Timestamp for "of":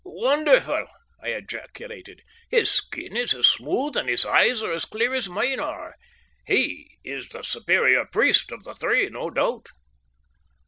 8.51-8.63